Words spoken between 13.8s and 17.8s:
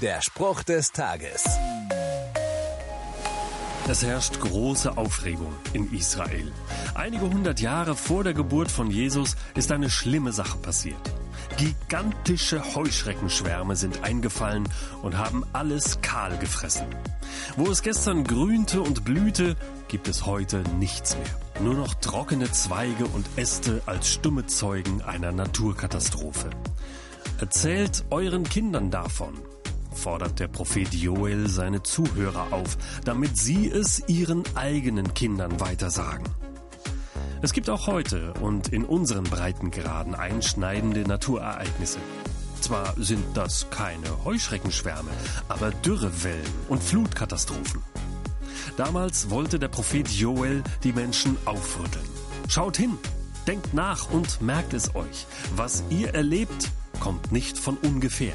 eingefallen und haben alles kahl gefressen. Wo